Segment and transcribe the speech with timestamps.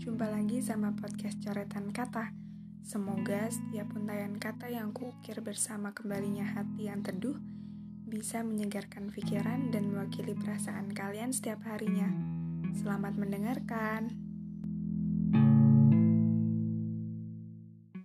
[0.00, 2.32] Jumpa lagi sama podcast coretan kata.
[2.80, 7.36] Semoga setiap untayan kata yang kuukir bersama kembalinya hati yang teduh
[8.08, 12.08] bisa menyegarkan pikiran dan mewakili perasaan kalian setiap harinya.
[12.72, 14.29] Selamat mendengarkan.